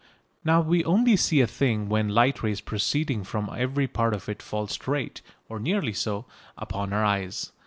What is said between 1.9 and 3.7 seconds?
light rays proceeding from